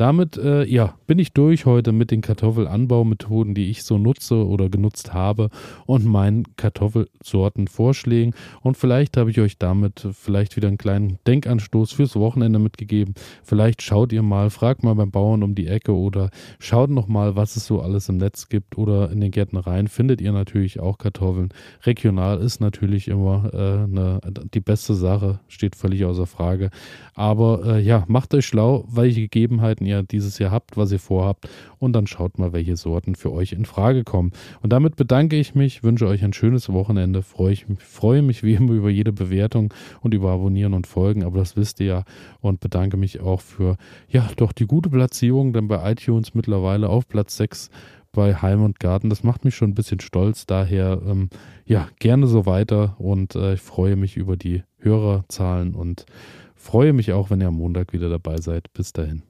Damit 0.00 0.38
äh, 0.38 0.64
ja, 0.64 0.95
bin 1.07 1.19
ich 1.19 1.35
durch 1.35 1.66
heute 1.66 1.92
mit 1.92 2.11
den 2.11 2.23
Kartoffelanbaumethoden, 2.23 3.54
die 3.54 3.69
ich 3.69 3.85
so 3.85 3.99
nutze 3.99 4.47
oder 4.47 4.71
genutzt 4.71 5.12
habe 5.12 5.50
und 5.85 6.07
meinen 6.07 6.45
Kartoffelsorten 6.57 7.69
vorschlägen. 7.69 8.33
Und 8.62 8.78
vielleicht 8.78 9.19
habe 9.19 9.30
ich 9.30 9.38
euch 9.40 9.59
damit 9.59 10.09
vielleicht 10.12 10.57
wieder 10.57 10.69
einen 10.69 10.78
kleinen 10.78 11.19
Denkanstoß 11.26 11.92
fürs 11.92 12.16
Wochenende 12.16 12.59
mitgegeben. 12.59 13.12
Vielleicht 13.42 13.83
schaut 13.83 14.11
ihr 14.14 14.23
mal, 14.23 14.49
fragt 14.49 14.85
mal 14.85 14.95
beim 14.95 15.11
Bauern 15.11 15.42
um 15.42 15.54
die 15.54 15.66
Ecke 15.66 15.95
oder 15.95 16.30
schaut 16.61 16.88
noch 16.88 17.07
mal, 17.07 17.37
was 17.37 17.57
es 17.57 17.66
so 17.66 17.83
alles 17.83 18.09
im 18.09 18.16
Netz 18.16 18.49
gibt 18.49 18.78
oder 18.78 19.11
in 19.11 19.21
den 19.21 19.33
Gärtnereien 19.33 19.87
findet 19.87 20.23
ihr 20.23 20.33
natürlich 20.33 20.80
auch 20.80 20.97
Kartoffeln. 20.97 21.50
Regional 21.85 22.40
ist 22.40 22.62
natürlich 22.62 23.09
immer 23.09 23.50
äh, 23.52 23.85
eine, 23.85 24.21
die 24.54 24.61
beste 24.61 24.95
Sache, 24.95 25.40
steht 25.49 25.76
völlig 25.76 26.07
außer 26.07 26.26
Frage. 26.26 26.71
Aber 27.12 27.66
äh, 27.66 27.83
ja, 27.83 28.07
macht 28.09 28.33
euch 28.33 28.47
schlau, 28.47 28.87
welche 28.88 29.21
Gegebenheiten 29.21 29.89
ihr 29.90 30.02
dieses 30.02 30.38
Jahr 30.38 30.50
habt, 30.50 30.76
was 30.76 30.92
ihr 30.92 30.99
vorhabt 30.99 31.49
und 31.78 31.92
dann 31.92 32.06
schaut 32.06 32.38
mal, 32.38 32.52
welche 32.52 32.76
Sorten 32.76 33.14
für 33.14 33.32
euch 33.32 33.52
in 33.52 33.64
Frage 33.64 34.04
kommen. 34.04 34.32
Und 34.62 34.73
damit 34.73 34.97
bedanke 34.97 35.37
ich 35.37 35.54
mich, 35.54 35.82
wünsche 35.82 36.06
euch 36.06 36.25
ein 36.25 36.32
schönes 36.32 36.73
Wochenende, 36.73 37.23
freue, 37.23 37.52
ich, 37.52 37.66
freue 37.78 38.23
mich 38.23 38.42
wie 38.42 38.54
immer 38.54 38.73
über 38.73 38.90
jede 38.90 39.12
Bewertung 39.12 39.75
und 40.00 40.14
über 40.14 40.30
Abonnieren 40.30 40.75
und 40.75 40.87
Folgen, 40.87 41.25
aber 41.25 41.38
das 41.38 41.56
wisst 41.56 41.80
ihr 41.80 41.87
ja 41.87 42.04
und 42.40 42.61
bedanke 42.61 42.97
mich 42.97 43.20
auch 43.20 43.40
für, 43.40 43.76
ja, 44.09 44.28
doch 44.37 44.52
die 44.52 44.66
gute 44.66 44.88
Platzierung, 44.88 45.52
denn 45.52 45.68
bei 45.68 45.90
iTunes 45.90 46.35
mittlerweile 46.35 46.88
auf 46.88 47.09
Platz 47.09 47.37
6 47.37 47.70
bei 48.12 48.35
Heim 48.35 48.62
und 48.62 48.80
Garten. 48.80 49.11
Das 49.11 49.23
macht 49.23 49.44
mich 49.44 49.54
schon 49.54 49.70
ein 49.70 49.75
bisschen 49.75 50.00
stolz. 50.00 50.47
Daher, 50.47 51.00
ähm, 51.06 51.30
ja, 51.64 51.88
gerne 51.99 52.26
so 52.26 52.47
weiter 52.47 52.97
und 52.99 53.35
äh, 53.35 53.54
ich 53.54 53.61
freue 53.61 53.97
mich 53.97 54.16
über 54.16 54.37
die 54.37 54.62
Hörerzahlen 54.78 55.75
und 55.75 56.06
freue 56.54 56.92
mich 56.92 57.12
auch, 57.12 57.30
wenn 57.30 57.40
ihr 57.40 57.49
am 57.49 57.56
Montag 57.56 57.92
wieder 57.92 58.09
dabei 58.09 58.38
seid. 58.38 58.73
Bis 58.73 58.92
dahin. 58.92 59.29